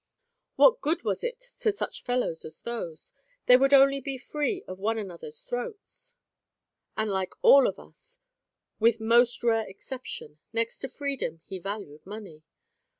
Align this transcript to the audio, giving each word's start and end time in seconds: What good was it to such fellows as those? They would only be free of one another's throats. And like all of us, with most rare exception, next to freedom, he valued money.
What 0.55 0.81
good 0.81 1.03
was 1.03 1.23
it 1.23 1.39
to 1.59 1.71
such 1.71 2.01
fellows 2.03 2.43
as 2.43 2.63
those? 2.63 3.13
They 3.45 3.55
would 3.55 3.71
only 3.71 3.99
be 4.01 4.17
free 4.17 4.63
of 4.63 4.79
one 4.79 4.97
another's 4.97 5.43
throats. 5.43 6.15
And 6.97 7.11
like 7.11 7.33
all 7.43 7.67
of 7.67 7.77
us, 7.77 8.17
with 8.79 8.99
most 8.99 9.43
rare 9.43 9.67
exception, 9.67 10.39
next 10.51 10.79
to 10.79 10.89
freedom, 10.89 11.41
he 11.43 11.59
valued 11.59 12.03
money. 12.07 12.41